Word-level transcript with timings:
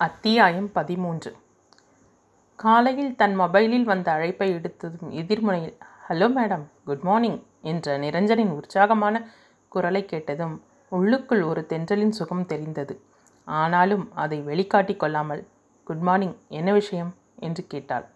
அத்தியாயம் 0.00 0.72
பதிமூன்று. 0.72 1.30
காலையில் 2.58 3.16
தன் 3.16 3.40
மொபைலில் 3.40 3.82
வந்த 3.82 4.12
அழைப்பை 4.12 4.54
எடுத்ததும் 4.54 5.10
எதிர்முனையில் 5.10 5.76
ஹலோ 6.08 6.26
மேடம் 6.36 6.64
குட் 6.84 7.00
மார்னிங் 7.00 7.38
என்ற 7.62 7.98
நிரஞ்சனின் 7.98 8.50
உற்சாகமான 8.50 9.28
குரலை 9.68 10.04
கேட்டதும் 10.04 10.56
உள்ளுக்குள் 10.88 11.42
ஒரு 11.42 11.66
தென்றலின் 11.68 12.16
சுகம் 12.18 12.46
தெரிந்தது. 12.46 12.96
ஆனாலும் 13.44 14.04
அதை 14.14 14.40
வெளிக்காட்டி 14.40 14.96
கொள்ளாமல் 14.96 15.46
குட் 15.84 16.00
மார்னிங் 16.00 16.36
என்ன 16.48 16.72
விஷயம்? 16.72 17.14
என்று 17.40 17.66
கேட்டாள். 17.66 18.06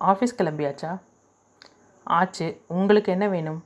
ஆஃபீஸ் 0.00 0.36
கிளம்பியாச்சா? 0.38 0.98
ஆச்சு 2.06 2.48
உங்களுக்கு 2.68 3.12
என்ன 3.12 3.28
வேணும்? 3.28 3.64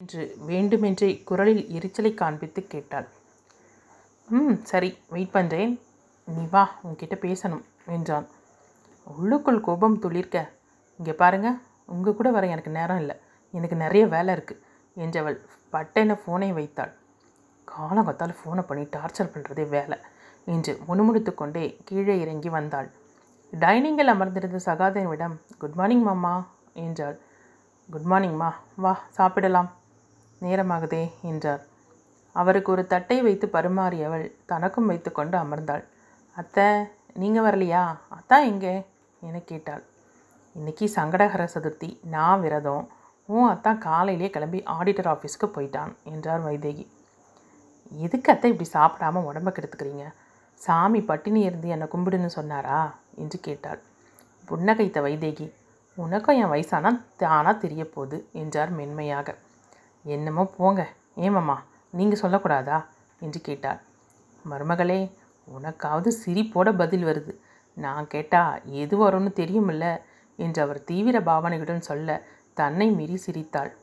என்று 0.00 0.34
வேண்டுமென்றே 0.46 1.22
குரலில் 1.24 1.68
எரிச்சலை 1.68 2.14
காண்பித்து 2.14 2.66
கேட்டாள். 2.66 3.08
ம் 4.28 4.54
சரி 4.64 4.98
வெயிட் 5.08 5.34
பண்ணுறேன் 5.34 5.72
நீ 6.28 6.42
வா 6.54 6.62
உங்ககிட்ட 6.82 7.16
பேசணும் 7.24 7.64
என்றான். 7.94 8.26
உள்ளுக்குள் 9.06 9.64
கோபம் 9.66 9.96
துளிர்க்க 10.02 10.38
இங்கே 10.98 11.14
பாருங்க 11.22 11.48
உங்கள் 11.94 12.16
கூட 12.18 12.28
வர 12.36 12.44
எனக்கு 12.54 12.70
நேரம் 12.78 13.00
இல்லை 13.02 13.16
எனக்கு 13.54 13.76
நிறைய 13.84 14.04
வேலை 14.14 14.30
இருக்குது 14.36 14.62
என்றவள் 14.96 15.38
பட்டென 15.72 16.16
ஃபோனை 16.20 16.50
வைத்தாள். 16.58 16.92
காலங்கத்தால் 17.68 18.38
ஃபோனை 18.38 18.62
பண்ணி 18.68 18.84
டார்ச்சர் 18.96 19.32
பண்ணுறதே 19.34 19.64
வேலை 19.76 19.98
என்று 20.46 20.72
முணுமுணுத்து 20.88 21.32
கொண்டே 21.34 21.64
கீழே 21.88 22.14
இறங்கி 22.24 22.50
வந்தாள். 22.56 22.88
டைனிங்கில் 23.52 24.12
அமர்ந்திருந்த 24.14 24.58
சகாதேவிடம் 24.66 25.36
குட் 25.60 25.76
மார்னிங் 25.80 26.06
மாமா 26.08 26.32
என்றாள். 26.84 27.16
குட் 27.88 28.08
மார்னிங்மா 28.12 28.50
வா 28.84 28.92
சாப்பிடலாம். 29.18 29.70
நேரமாகுதே 30.40 31.02
என்றார். 31.30 31.62
அவருக்கு 32.36 32.70
ஒரு 32.74 32.82
தட்டை 32.92 33.18
வைத்து 33.26 33.46
பரிமாறியவள் 33.56 34.26
தனக்கும் 34.50 34.88
வைத்துக்கொண்டு 34.90 35.36
அமர்ந்தாள். 35.44 35.84
அத்தை 36.34 36.84
நீங்கள் 37.14 37.44
வரலையா? 37.44 37.96
அத்தான் 38.08 38.44
எங்கே? 38.44 38.86
என 39.20 39.38
கேட்டாள். 39.38 39.82
இன்னைக்கு 40.54 40.92
சங்கடகர 40.96 41.48
சதுர்த்தி 41.54 41.98
நான் 42.02 42.40
விரதம். 42.40 42.88
உன் 43.26 43.48
அத்தான் 43.48 43.78
காலையிலே 43.78 44.30
கிளம்பி 44.30 44.62
ஆடிட்டர் 44.66 45.10
ஆஃபீஸ்க்கு 45.12 45.46
போயிட்டான் 45.46 45.92
என்றார் 46.02 46.46
வைதேகி. 46.46 46.86
எதுக்கு 47.90 48.32
அத்தை 48.32 48.50
இப்படி 48.50 48.70
சாப்பிடாம 48.72 49.22
உடம்ப 49.24 49.52
கெடுத்துக்கிறீங்க? 49.52 50.04
சாமி 50.54 51.00
பட்டினி 51.00 51.40
இருந்து 51.40 51.68
என்னை 51.68 51.88
கும்பிடுன்னு 51.92 52.26
சொன்னாரா? 52.26 52.94
என்று 53.16 53.40
கேட்டாள். 53.40 53.82
புன்னகைத்த 54.48 55.00
வைதேகி 55.02 55.52
உனக்கும் 55.94 56.36
என் 56.36 56.52
வயசானா 56.52 57.00
தானாக 57.16 57.58
தெரிய 57.58 57.88
போகுது 57.88 58.28
என்றார் 58.32 58.70
மென்மையாக. 58.70 59.34
என்னமோ 60.02 60.44
போங்க. 60.56 60.88
ஏமாம்மா 61.16 61.56
நீங்கள் 61.90 62.20
சொல்லக்கூடாதா? 62.20 62.84
என்று 63.20 63.40
கேட்டாள். 63.40 63.80
மருமகளே 64.50 65.00
உனக்காவது 65.48 66.10
சிரிப்போட 66.26 66.76
பதில் 66.76 67.04
வருது. 67.04 67.36
நான் 67.74 68.06
கேட்டா 68.06 68.60
எது 68.64 68.96
வரும்னு 69.04 69.32
தெரியுமில்ல? 69.32 70.00
என்று 70.36 70.62
அவர் 70.62 70.84
தீவிர 70.84 71.20
பாவனையுடன் 71.20 71.78
சொல்ல 71.78 72.22
தன்னை 72.54 72.90
மீறி 72.90 73.16
சிரித்தாள். 73.16 73.76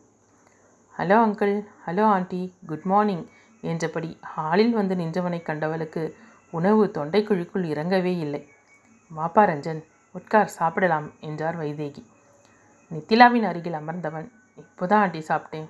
Hello 0.98 1.18
uncle 1.26 1.66
hello 1.88 2.04
aunty 2.06 2.54
good 2.66 2.84
morning 2.84 3.26
என்றபடி 3.62 4.18
ஹாலில் 4.22 4.72
வந்து 4.72 4.96
நின்றவனை 4.96 5.40
கண்டவளுக்கு 5.42 6.14
உணவு 6.52 6.86
தொண்டைக்குழிக்குள் 6.86 7.66
இறங்கவே 7.66 8.18
இல்லை. 8.18 8.48
வாப்பா 9.18 9.44
ரஞ்சன் 9.44 9.82
உட்கார் 10.12 10.48
சாப்பிடலாம் 10.48 11.14
என்றார் 11.20 11.60
வைதேகி. 11.60 12.04
நித்திலாவின் 12.92 13.48
அருகில் 13.48 13.74
அமர்ந்தவன் 13.74 14.32
இப்போதான் 14.58 15.02
ஆண்டி 15.02 15.20
சாப்பிட்டேன். 15.20 15.70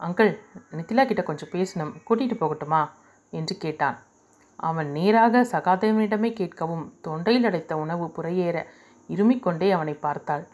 அங்கிள் 0.00 0.38
நித்திலா 0.72 1.04
கிட்ட 1.06 1.22
கொஞ்சம் 1.22 1.48
பேசணும் 1.48 1.92
கூட்டிகிட்டு 2.08 2.36
போகட்டுமா? 2.40 2.88
என்று 3.30 3.56
கேட்டான். 3.56 3.98
அவன் 4.68 4.88
நேராக 4.96 5.42
சகாதேவனிடமே 5.52 6.30
கேட்கவும் 6.40 6.84
தொண்டையில் 7.06 7.46
அடைத்த 7.48 7.72
உணவு 7.84 8.06
புறையேற 8.16 8.56
இருமிக்கொண்டே 9.08 9.68
அவனை 9.76 9.94
பார்த்தாள். 10.06 10.44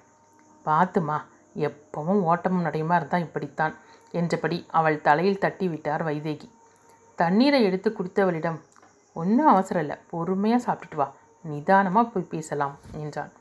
பார்த்துமா 0.67 1.19
எப்பவும் 1.57 2.23
ஓட்டமும் 2.31 2.67
நடையுமா 2.67 2.97
இருந்தால் 2.99 3.27
இப்படித்தான் 3.27 3.75
என்றபடி 4.15 4.59
அவள் 4.79 4.97
தலையில் 5.01 5.43
தட்டி 5.45 5.67
விட்டார் 5.73 6.05
வைதேகி. 6.09 6.49
தண்ணீரை 7.19 7.61
எடுத்து 7.69 7.89
குடித்தவளிடம் 7.91 8.59
ஒன்றும் 9.17 9.51
அவசரம் 9.53 9.83
இல்லை 9.85 9.97
பொறுமையாக 10.11 10.61
சாப்பிட்டுட்டு 10.67 11.01
வா 11.01 11.09
நிதானமாக 11.45 12.07
போய் 12.13 12.31
பேசலாம் 12.35 12.77
என்றான். 13.03 13.33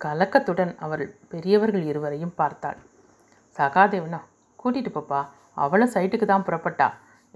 கலக்கத்துடன் 0.00 0.72
அவள் 0.84 1.04
பெரியவர்கள் 1.32 1.84
இருவரையும் 1.90 2.36
பார்த்தாள். 2.40 2.78
சகாதேவனா 3.56 4.20
கூட்டிகிட்டு 4.58 4.92
போப்பா 4.94 5.20
அவளும் 5.64 5.92
சைட்டுக்கு 5.94 6.26
தான் 6.26 6.46
புறப்பட்டா 6.46 6.88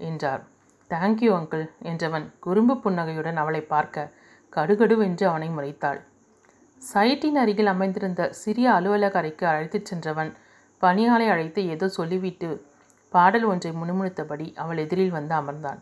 என்றார். 0.09 0.43
தேங்க்யூ 0.89 1.31
அங்கிள் 1.33 1.65
என்றவன் 1.81 2.25
குறும்பு 2.39 2.75
புன்னகையுடன் 2.77 3.35
அவளை 3.35 3.61
பார்க்க 3.61 4.11
கடுகடுவென்று 4.53 5.25
அவனை 5.25 5.49
முறைத்தாள். 5.49 5.99
சைட்டின் 6.81 7.35
அருகில் 7.35 7.65
அமைந்திருந்த 7.65 8.29
சிறிய 8.31 8.67
அலுவலக 8.73 9.17
அறைக்கு 9.17 9.47
அழைத்துச் 9.47 9.85
சென்றவன் 9.85 10.31
பணியாளை 10.79 11.27
அழைத்து 11.27 11.61
ஏதோ 11.67 11.87
சொல்லிவிட்டு 11.87 12.49
பாடல் 13.09 13.43
ஒன்றை 13.43 13.71
முணுமுணுத்தபடி 13.71 14.47
அவள் 14.55 14.77
எதிரில் 14.77 15.11
வந்து 15.11 15.35
அமர்ந்தான். 15.35 15.79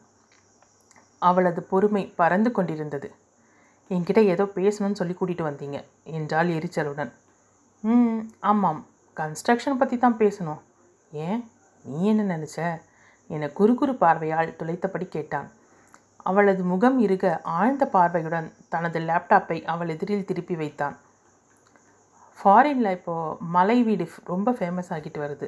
அவளது 1.21 1.63
பொறுமை 1.63 2.03
பறந்து 2.15 2.51
கொண்டிருந்தது. 2.51 3.09
என்கிட்ட 3.91 4.21
ஏதோ 4.25 4.43
பேசணும்னு 4.55 4.99
சொல்லி 5.01 5.15
கூட்டிகிட்டு 5.19 5.47
வந்தீங்க 5.49 5.77
என்றாள் 6.03 6.47
எரிச்சலுடன். 6.47 7.11
ம் 7.83 8.21
ஆமாம். 8.39 8.81
கன்ஸ்ட்ரக்ஷன் 9.17 9.77
பற்றி 9.77 9.97
தான் 9.97 10.17
பேசணும். 10.17 10.61
ஏன்? 11.11 11.39
நீ 11.85 12.05
என்ன 12.05 12.37
நினச்ச? 12.37 12.57
என 13.27 13.47
குறுகுறு 13.59 13.93
பார்வையால் 13.93 14.55
துளைத்தபடி 14.59 15.07
கேட்டான். 15.07 15.47
அவளது 16.29 16.63
முகம் 16.63 16.97
இருக 17.07 17.25
ஆழ்ந்த 17.57 17.83
பார்வையுடன் 17.85 18.47
தனது 18.69 18.99
லேப்டாப்பை 18.99 19.57
அவள் 19.73 19.91
எதிரில் 19.95 20.25
திருப்பி 20.25 20.55
வைத்தான். 20.55 20.95
ஃபாரினில் 22.39 22.95
இப்போது 22.97 23.37
மலை 23.55 23.77
வீடு 23.83 24.05
ரொம்ப 24.23 24.51
ஃபேமஸ் 24.51 24.91
ஆகிட்டு 24.95 25.19
வருது. 25.25 25.47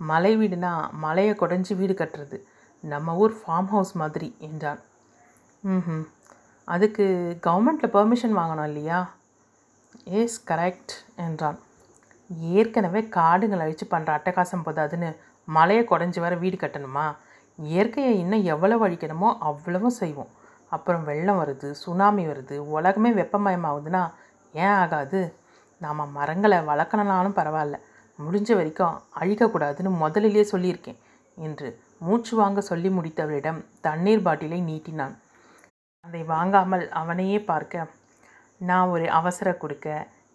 மலை 0.00 0.32
வீடுனா 0.38 0.72
மலையை 1.04 1.34
குடஞ்சி 1.34 1.74
வீடு 1.76 1.94
கட்டுறது. 1.94 2.38
நம்ம 2.84 3.14
ஊர் 3.16 3.34
ஃபார்ம் 3.38 3.70
ஹவுஸ் 3.74 3.94
மாதிரி 4.02 4.28
என்றான். 4.38 4.80
ம் 5.62 6.04
அதுக்கு 6.68 7.04
கவர்மெண்ட்டில் 7.46 7.94
பெர்மிஷன் 7.96 8.36
வாங்கணும் 8.38 8.68
இல்லையா? 8.70 8.98
எஸ் 10.20 10.38
கரெக்ட் 10.50 10.94
என்றான். 11.26 11.58
ஏற்கனவே 12.58 13.00
காடுங்களை 13.16 13.64
அழித்து 13.64 13.86
பண்ணுற 13.90 14.10
அட்டகாசம் 14.16 14.64
போதாதுன்னு 14.66 15.10
மலையை 15.48 15.82
குடஞ்சி 15.84 16.20
வர 16.20 16.34
வீடு 16.42 16.56
கட்டணுமா? 16.60 17.06
இயற்கையை 17.58 18.12
இன்னும் 18.22 18.44
எவ்வளவு 18.54 18.82
அழிக்கணுமோ 18.86 19.28
அவ்வளவும் 19.48 19.98
செய்வோம். 20.00 20.32
அப்புறம் 20.72 21.04
வெள்ளம் 21.04 21.40
வருது 21.42 21.68
சுனாமி 21.82 22.24
வருது 22.26 22.56
உலகமே 22.76 23.10
வெப்பமயமாகுதுன்னா 23.10 24.02
ஏன் 24.54 24.76
ஆகாது? 24.82 25.20
நாம் 25.80 26.12
மரங்களை 26.18 26.58
வளர்க்கணுனாலும் 26.70 27.38
பரவாயில்ல. 27.40 27.76
முடிஞ்ச 28.18 28.50
வரைக்கும் 28.58 28.96
அழிக்கக்கூடாதுன்னு 29.20 29.90
முதலிலே 30.02 30.42
சொல்லியிருக்கேன் 30.52 31.00
என்று 31.38 31.68
மூச்சு 32.06 32.32
வாங்க 32.36 32.60
சொல்லி 32.60 32.88
முடித்தவளிடம் 32.88 33.60
தண்ணீர் 33.80 34.24
பாட்டிலை 34.26 34.58
நீட்டினான். 34.70 35.14
அதை 36.06 36.22
வாங்காமல் 36.34 36.84
அவனையே 37.00 37.38
பார்க்க 37.50 37.86
நான் 38.60 38.92
ஒரு 38.94 39.06
அவசர 39.18 39.48
கொடுக்க 39.54 39.88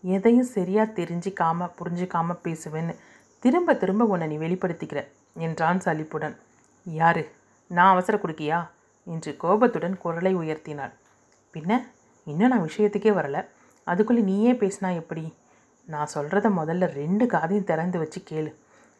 எதையும் 0.03 0.51
சரியாக 0.55 0.93
தெரிஞ்சிக்காமல் 0.99 1.75
புரிஞ்சிக்காமல் 1.79 2.43
பேசுவேன்னு 2.45 2.93
திரும்ப 3.43 3.73
திரும்ப 3.73 4.05
உன்னை 4.05 4.27
நீ 4.27 4.37
வெளிப்படுத்திக்கிற 4.37 4.99
என்றான் 5.37 5.79
சலிப்புடன். 5.79 6.35
யாரு? 6.83 7.23
நான் 7.67 7.91
அவசர 7.91 8.17
கொடுக்கியா? 8.17 8.59
என்று 9.07 9.37
கோபத்துடன் 9.37 9.97
குரலை 9.97 10.35
உயர்த்தினாள். 10.35 10.93
பின்ன 11.53 11.71
இன்னும் 12.25 12.47
நான் 12.47 12.69
விஷயத்துக்கே 12.69 13.11
வரல. 13.19 13.45
அதுக்குள்ளே 13.83 14.21
நீயே 14.21 14.51
பேசினா 14.53 14.93
எப்படி? 14.93 15.33
நான் 15.85 16.13
சொல்கிறத 16.13 16.49
முதல்ல 16.59 16.85
ரெண்டு 16.93 17.25
காதையும் 17.25 17.63
திறந்து 17.63 17.99
வச்சு 17.99 18.21
கேளு. 18.29 18.55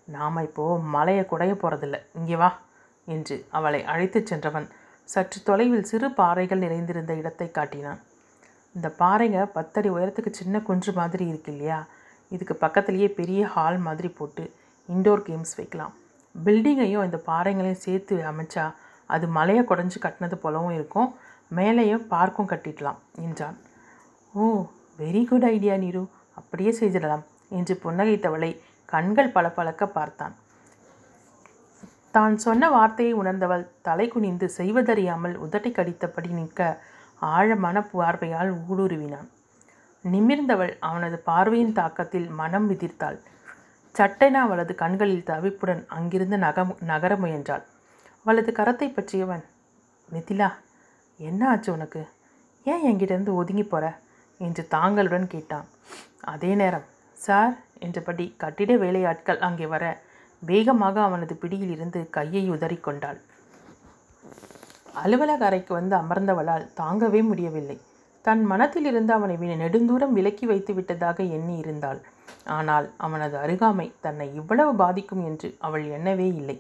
நாம் 0.06 0.38
இப்போது 0.38 0.84
மலையை 0.84 1.25
குடைய 1.31 1.54
போகிறதில்ல 1.54 1.98
இங்கே 2.14 2.36
வா 2.36 2.60
என்று 3.06 3.46
அவளை 3.50 3.84
அழைத்துச் 3.84 4.25
சென்றவன் 4.25 4.68
சற்று 5.04 5.44
தொலைவில் 5.44 5.84
சிறு 5.84 6.12
பாறைகள் 6.12 6.58
நிறைந்திருந்த 6.58 7.14
இடத்தை 7.14 7.52
காட்டினான். 7.52 8.00
இந்த 8.75 8.88
பாறைங்க 9.00 9.46
பத்தடி 9.46 9.89
உயரத்துக்கு 9.89 10.31
சின்ன 10.31 10.62
குன்று 10.62 10.94
மாதிரி 10.94 11.28
இருக்கு 11.28 11.51
இல்லையா? 11.51 11.86
இதுக்கு 12.35 12.56
பக்கத்துலேயே 12.63 13.09
பெரிய 13.19 13.41
ஹால் 13.53 13.80
மாதிரி 13.88 14.09
போட்டு 14.19 14.44
இன்டோர் 14.89 15.25
கேம்ஸ் 15.27 15.53
வைக்கலாம். 15.59 15.94
பில்டிங்கையும் 16.35 17.06
இந்த 17.07 17.18
பாறைங்களையும் 17.30 17.83
சேர்த்து 17.85 18.15
அமைச்சா 18.31 18.65
அது 19.13 19.25
மலையை 19.38 19.63
குடஞ்சி 19.69 19.97
கட்டினது 20.06 20.38
போலவும் 20.44 20.75
இருக்கும். 20.77 21.09
மேலேயும் 21.57 22.06
பார்க்கும் 22.13 22.50
கட்டிடலாம் 22.51 23.00
என்றான். 23.25 23.57
ஓ 24.33 24.45
வெரி 25.01 25.21
குட் 25.31 25.47
ஐடியா 25.56 25.75
நீரு. 25.83 26.03
அப்படியே 26.39 26.71
செய்திடலாம் 26.80 27.25
என்று 27.57 27.74
புன்னகைத்தவளை 27.83 28.51
கண்கள் 28.94 29.33
பளபளக்க 29.36 29.83
பார்த்தான். 29.97 30.33
தான் 32.15 32.36
சொன்ன 32.45 32.63
வார்த்தையை 32.75 33.13
உணர்ந்தவள் 33.19 33.69
தலை 33.88 34.06
குனிந்து 34.15 34.47
செய்வதறியாமல் 34.57 35.36
உதட்டை 35.45 35.71
கடித்தபடி 35.77 36.31
நிற்க 36.39 36.62
ஆழமான 37.36 37.77
பார்வையால் 37.91 38.51
ஊடுருவினான். 38.69 39.29
நிமிர்ந்தவள் 40.05 40.73
அவனது 40.79 41.17
பார்வையின் 41.17 41.77
தாக்கத்தில் 41.79 42.27
மனம் 42.39 42.67
விதிர்த்தாள் 42.69 43.19
சட்டென 43.95 44.35
அவளது 44.41 44.73
கண்களில் 44.75 45.27
தவிப்புடன் 45.29 45.81
அங்கிருந்து 45.88 46.38
நக 46.38 46.65
நகர 46.91 47.13
முயன்றாள். 47.15 47.63
அவளது 48.21 48.51
கரத்தை 48.51 48.88
பற்றியவன்? 48.94 49.44
மிதிலா 50.09 50.50
என்ன 51.19 51.41
ஆச்சு 51.50 51.69
உனக்கு? 51.71 52.01
ஏன் 52.65 52.85
என்கிட்டேருந்து 52.89 53.33
ஒதுங்கி 53.33 53.63
போற? 53.63 53.85
என்று 54.39 54.63
தாங்களுடன் 54.71 55.27
கேட்டான். 55.27 55.67
அதே 56.33 56.51
நேரம் 56.55 56.88
சார் 57.17 57.53
என்றபடி 57.79 58.25
கட்டிட 58.38 58.71
வேலையாட்கள் 58.77 59.39
அங்கே 59.39 59.65
வர 59.65 59.83
வேகமாக 60.44 60.95
அவனது 61.01 61.35
பிடியில் 61.35 61.73
இருந்து 61.75 62.00
கையை 62.09 62.44
உதறிக்கொண்டாள் 62.51 63.19
அலுவலக 64.94 65.45
அறைக்கு 65.45 65.71
வந்து 65.73 65.95
அமர்ந்தவளால் 65.95 66.65
தாங்கவே 66.81 67.21
முடியவில்லை. 67.29 67.77
தன் 68.25 68.44
மனத்தில் 68.52 68.86
இருந்து 68.86 69.12
அவனை 69.14 69.36
நெடுந்தூரம் 69.62 70.14
விலக்கி 70.18 70.46
வைத்து 70.46 70.72
விட்டதாக 70.74 71.18
எண்ணி 71.38 71.56
இருந்தாள். 71.64 72.00
ஆனால் 72.58 72.88
அவனது 72.98 73.36
அருகாமை 73.38 73.88
தன்னை 74.06 74.28
இவ்வளவு 74.40 74.72
பாதிக்கும் 74.75 75.24
என்று 75.30 75.50
அவள் 75.60 75.86
எண்ணவே 75.98 76.28
இல்லை. 76.42 76.58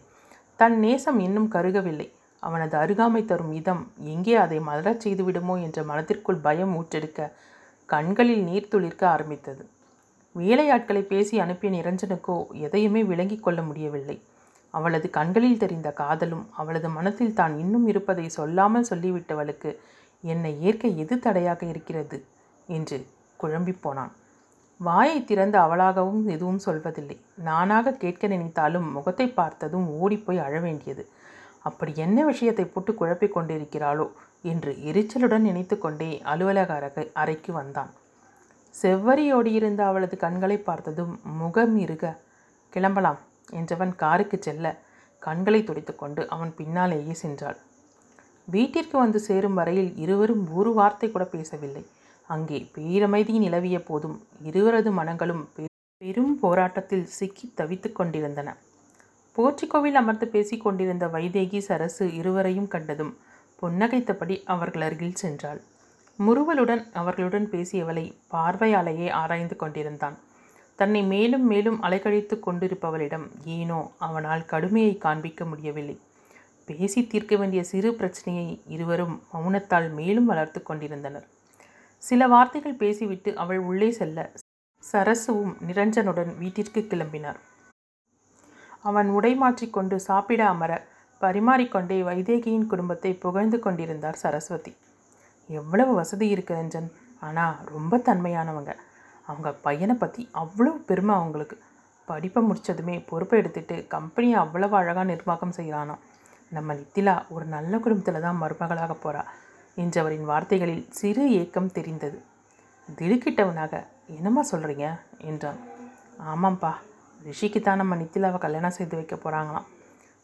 தன் 0.59 0.75
நேசம் 0.79 1.19
இன்னும் 1.19 1.49
கருகவில்லை. 1.55 2.07
அவனது 2.43 2.75
அருகாமை 2.77 3.21
தரும் 3.25 3.53
இதம் 3.59 3.83
எங்கே 4.13 4.35
அதை 4.35 4.57
மலரச் 4.59 5.03
செய்துவிடுமோ 5.05 5.55
என்ற 5.65 5.79
மனத்திற்குள் 5.83 6.43
பயம் 6.47 6.73
ஊற்றெடுக்க 6.79 7.29
கண்களில் 7.89 8.43
நீர் 8.49 8.71
துளிர்க்க 8.73 9.03
ஆரம்பித்தது. 9.15 9.63
வேலையாட்களை 10.35 11.01
பேசி 11.11 11.35
அனுப்பிய 11.39 11.69
நிரஞ்சனுக்கோ 11.77 12.37
எதையுமே 12.65 13.01
விளங்கிக் 13.11 13.43
கொள்ள 13.45 13.59
முடியவில்லை. 13.61 14.17
அவளது 14.73 15.07
கண்களில் 15.17 15.59
தெரிந்த 15.63 15.89
காதலும் 16.01 16.45
அவளது 16.59 16.89
மனத்தில் 16.89 17.35
தான் 17.39 17.53
இன்னும் 17.63 17.85
இருப்பதை 17.87 18.25
சொல்லாமல் 18.37 18.89
சொல்லிவிட்டவளுக்கு 18.91 19.71
என்னை 20.23 20.51
ஏற்க 20.61 20.87
எது 21.03 21.15
தடையாக 21.19 21.61
இருக்கிறது? 21.65 22.17
என்று 22.67 22.97
குழம்பிப் 23.37 23.81
போனான். 23.81 24.11
வாயை 24.79 25.17
திறந்து 25.23 25.57
அவளாகவும் 25.59 26.21
எதுவும் 26.25 26.61
சொல்வதில்லை. 26.65 27.17
நானாக 27.35 27.93
கேட்க 27.93 28.27
நினைத்தாலும் 28.27 28.87
முகத்தை 28.91 29.27
பார்த்ததும் 29.29 29.87
ஓடிப்போய் 29.99 30.43
அழ 30.45 30.59
வேண்டியது 30.59 31.03
அப்படி 31.59 31.91
என்ன 31.95 32.19
விஷயத்தை 32.25 32.65
போட்டு 32.65 32.93
குழப்பிக் 32.93 33.35
கொண்டிருக்கிறாளோ? 33.37 34.07
என்று 34.41 34.71
எரிச்சலுடன் 34.91 35.47
நினைத்து 35.49 35.75
கொண்டே 35.77 36.09
அலுவலக 36.23 36.73
அறை 36.73 37.05
அறைக்கு 37.13 37.51
வந்தான். 37.53 37.91
செவ்வரியோடியிருந்த 38.73 39.81
அவளது 39.81 40.17
கண்களை 40.17 40.57
பார்த்ததும் 40.57 41.13
முகம் 41.37 41.75
இருக 41.79 42.17
கிளம்பலாம். 42.73 43.19
என்றவன் 43.51 43.93
காருக்கு 43.95 44.37
செல்ல 44.41 44.75
கண்களை 45.21 45.61
துடைத்துக்கொண்டு 45.63 46.21
அவன் 46.27 46.51
பின்னாலேயே 46.55 47.15
சென்றாள். 47.21 47.59
வீட்டிற்கு 48.45 48.97
வந்து 48.97 49.19
சேரும் 49.19 49.53
வரையில் 49.53 49.95
இருவரும் 49.95 50.53
ஒரு 50.53 50.73
வார்த்தை 50.73 51.11
கூட 51.11 51.25
பேசவில்லை. 51.25 51.85
அங்கே 52.27 52.69
பேரமைதி 52.75 53.37
நிலவிய 53.37 53.83
போதும் 53.83 54.23
இருவரது 54.43 54.91
மனங்களும் 54.91 55.49
பெ- 55.57 55.65
பெரும் 55.97 56.39
போராட்டத்தில் 56.39 57.05
சிக்கி 57.05 57.51
தவித்துக் 57.55 57.95
கொண்டிருந்தன. 57.95 58.57
போர்ச்சிக்கோவில் 59.37 59.91
அமர்ந்து 59.91 60.27
பேசிக் 60.27 60.61
கொண்டிருந்த 60.61 61.07
வைதேகி 61.07 61.57
சரசு 61.57 62.13
இருவரையும் 62.13 62.67
கண்டதும் 62.67 63.17
புன்னகைத்தபடி 63.61 64.41
அவர்கள் 64.45 64.81
அருகில் 64.81 65.13
சென்றாள். 65.21 65.61
முறுவலுடன் 66.19 66.93
அவர்களுடன் 66.93 67.49
பேசியவளை 67.49 68.13
பார்வையாலேயே 68.27 69.09
ஆராய்ந்து 69.09 69.55
கொண்டிருந்தான். 69.55 70.17
தன்னை 70.75 71.03
மேலும் 71.03 71.47
மேலும் 71.47 71.83
அலைக்கழித்து 71.83 72.39
கொண்டிருப்பவளிடம் 72.45 73.27
ஏனோ 73.45 73.91
அவனால் 73.99 74.45
கடுமையை 74.45 74.97
காண்பிக்க 74.97 75.45
முடியவில்லை. 75.45 75.99
பேசி 76.67 76.99
தீர்க்க 77.11 77.35
வேண்டிய 77.35 77.61
சிறு 77.71 77.89
பிரச்சனையை 77.99 78.47
இருவரும் 78.75 79.15
மௌனத்தால் 79.33 79.87
மேலும் 79.99 80.29
வளர்த்து 80.31 80.59
கொண்டிருந்தனர். 80.63 81.25
சில 82.03 82.27
வார்த்தைகள் 82.33 82.79
பேசிவிட்டு 82.83 83.31
அவள் 83.43 83.61
உள்ளே 83.69 83.89
செல்ல 83.91 84.19
சரசுவும் 84.83 85.53
நிரஞ்சனுடன் 85.67 86.31
வீட்டிற்கு 86.41 86.81
கிளம்பினார். 86.91 87.39
அவன் 88.89 89.09
உடை 89.17 89.33
மாற்றிக்கொண்டு 89.41 89.97
சாப்பிட 90.07 90.41
அமர 90.53 90.71
பரிமாறிக்கொண்டே 91.21 91.97
வைதேகியின் 92.09 92.69
குடும்பத்தை 92.71 93.11
புகழ்ந்து 93.25 93.57
கொண்டிருந்தார் 93.59 94.21
சரஸ்வதி. 94.23 94.73
எவ்வளவு 95.49 95.93
வசதி 96.01 96.27
இருக்கு 96.33 96.53
ரஞ்சன் 96.53 96.89
ஆனால் 97.19 97.55
ரொம்ப 97.75 97.97
தன்மையானவங்க. 98.07 98.71
அவங்க 99.27 99.49
பையனை 99.67 99.95
பற்றி 99.95 100.23
அவ்வளோ 100.41 100.71
பெருமை 100.89 101.13
அவங்களுக்கு. 101.15 101.57
படிப்பை 102.07 102.41
முடித்ததுமே 102.47 102.95
பொறுப்பை 103.09 103.37
எடுத்துட்டு 103.41 103.75
கம்பெனியை 103.93 104.37
அவ்வளவு 104.43 104.75
அழகாக 104.79 105.07
நிர்வாகம் 105.11 105.55
செய்கிறானாம் 105.57 106.01
நம்ம 106.55 106.73
நித்திலா 106.79 107.15
ஒரு 107.35 107.45
நல்ல 107.55 107.73
குடும்பத்தில் 107.83 108.25
தான் 108.25 108.41
மருமகளாக 108.43 108.93
போகிறா 109.03 109.21
என்றவரின் 109.77 110.29
வார்த்தைகளில் 110.31 110.83
சிறு 110.99 111.23
ஏக்கம் 111.41 111.73
தெரிந்தது. 111.77 112.17
திடுக்கிட்டவனாக 112.97 113.73
என்னம்மா 114.15 114.41
சொல்கிறீங்க 114.51 114.87
என்றான். 115.29 115.59
ஆமாம்ப்பா 116.31 116.71
ரிஷிக்கு 117.27 117.59
தான் 117.59 117.79
நம்ம 117.81 117.95
நித்திலாவை 118.01 118.39
கல்யாணம் 118.45 118.75
செய்து 118.77 118.95
வைக்க 118.99 119.15
போகிறாங்களாம் 119.17 119.67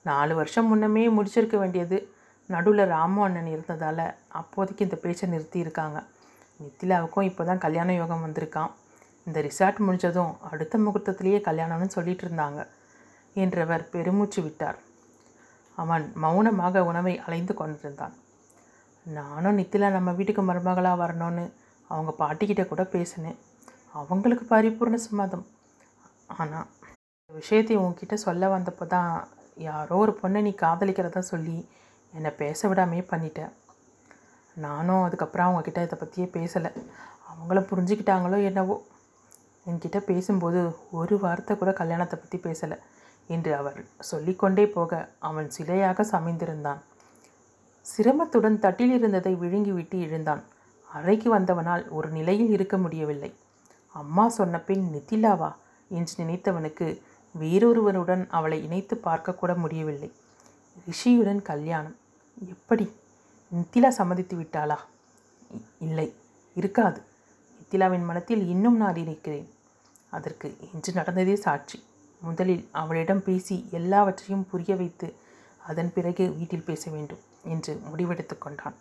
நாலு 0.05 0.33
வருஷம் 0.39 0.69
முன்னமே 0.71 1.03
முடிச்சிருக்க 1.17 1.57
வேண்டியது. 1.61 1.97
நடுவில் 2.49 2.83
ராமு 2.93 3.19
அண்ணன் 3.25 3.49
இருந்ததால் 3.53 4.05
அப்போதைக்கு 4.39 4.85
இந்த 4.87 4.97
பேச்சை 5.03 5.25
நிறுத்தி 5.33 5.59
இருக்காங்க. 5.65 5.97
நித்திலாவுக்கும் 6.63 7.27
இப்போ 7.29 7.43
தான் 7.49 7.63
கல்யாண 7.65 7.89
யோகம் 7.99 8.23
வந்திருக்கான் 8.25 8.71
இந்த 9.27 9.39
ரிசார்ட் 9.47 9.79
முடிஞ்சதும் 9.85 10.31
அடுத்த 10.51 10.77
முகூர்த்தத்திலேயே 10.85 11.39
கல்யாணம்னு 11.47 11.95
சொல்லிட்டு 11.97 12.25
இருந்தாங்க 12.27 12.61
என்றவர் 13.43 13.83
பெருமூச்சு 13.93 14.39
விட்டார். 14.45 14.77
அவன் 15.81 16.05
மௌனமாக 16.23 16.83
உணவை 16.89 17.13
அலைந்து 17.25 17.53
கொண்டிருந்தான். 17.59 18.15
நானும் 19.05 19.57
நித்திலா 19.59 19.87
நம்ம 19.97 20.11
வீட்டுக்கு 20.17 20.43
மருமகளாக 20.49 21.01
வரணும்னு 21.03 21.45
அவங்க 21.89 22.11
பாட்டிக்கிட்ட 22.21 22.63
கூட 22.67 22.83
பேசினேன். 22.95 23.37
அவங்களுக்கு 23.99 24.45
பரிபூர்ண 24.53 24.97
சம்மதம். 25.07 25.45
ஆனால் 26.39 26.67
இந்த 27.21 27.33
விஷயத்தை 27.39 27.75
உங்ககிட்ட 27.81 28.15
சொல்ல 28.25 28.49
வந்தப்போ 28.55 28.85
தான் 28.95 29.11
யாரோ 29.67 29.95
ஒரு 30.03 30.13
பொண்ணை 30.19 30.41
நீ 30.47 30.51
காதலிக்கிறதா 30.61 31.21
சொல்லி 31.33 31.57
என்னை 32.13 32.31
பேச 32.41 32.69
விடாமே 32.69 32.99
பண்ணிட்டேன் 33.11 33.51
நானும் 34.57 35.03
அதுக்கப்புறம் 35.07 35.47
அவங்கக்கிட்ட 35.47 35.81
இதை 35.87 35.97
பற்றியே 35.99 36.27
பேசலை. 36.37 36.71
அவங்களும் 37.31 37.69
புரிஞ்சுக்கிட்டாங்களோ 37.71 38.37
என்னவோ? 38.49 38.75
என்கிட்ட 39.69 39.99
பேசும்போது 40.09 40.59
ஒரு 40.99 41.15
வார்த்தை 41.25 41.53
கூட 41.57 41.71
கல்யாணத்தை 41.81 42.17
பற்றி 42.19 42.37
பேசலை. 42.47 42.77
என்று 43.29 43.55
அவர் 43.55 43.79
சொல்லிக்கொண்டே 43.99 44.67
போக 44.67 45.09
அவன் 45.19 45.49
சிலையாக 45.57 46.05
சமைந்திருந்தான். 46.11 46.81
சிரமத்துடன் 47.85 48.59
தட்டில் 48.59 48.91
இருந்ததை 48.91 49.33
விழுங்கிவிட்டு 49.35 49.97
எழுந்தான். 49.99 50.43
அறைக்கு 50.91 51.29
வந்தவனால் 51.35 51.83
ஒரு 51.89 52.09
நிலையில் 52.09 52.49
இருக்க 52.49 52.77
முடியவில்லை. 52.77 53.31
அம்மா 53.93 54.29
சொன்ன 54.29 54.59
பின் 54.59 54.85
நித்திலாவா 54.93 55.51
என்று 55.89 56.25
நினைத்தவனுக்கு 56.25 56.87
வேறொருவனுடன் 57.39 58.23
அவளை 58.29 58.63
இணைத்து 58.63 58.95
பார்க்கக்கூட 59.03 59.57
முடியவில்லை. 59.57 60.09
ரிஷியுடன் 60.87 61.41
கல்யாணம். 61.41 61.95
எப்படி? 62.47 62.85
நித்திலா 63.51 63.87
சம்மதித்து 63.87 64.35
விட்டாளா? 64.37 64.77
இல்லை 65.79 66.07
இருக்காது. 66.53 67.01
நித்திலாவின் 67.59 68.05
மனத்தில் 68.05 68.47
இன்னும் 68.47 68.77
நான் 68.77 68.95
இருக்கிறேன் 68.95 69.47
அதற்கு 70.09 70.47
இன்று 70.73 70.93
நடந்ததே 70.93 71.35
சாட்சி. 71.35 71.83
முதலில் 72.21 72.67
அவளிடம் 72.71 73.23
பேசி 73.23 73.67
எல்லாவற்றையும் 73.71 74.47
புரிய 74.51 74.75
வைத்து 74.75 75.07
அதன் 75.57 75.91
பிறகு 75.93 76.23
வீட்டில் 76.33 76.67
பேச 76.69 76.91
வேண்டும் 76.91 77.23
என்று 77.43 77.81
முடிவெடுத்து 77.91 78.37
கொண்டான். 78.37 78.77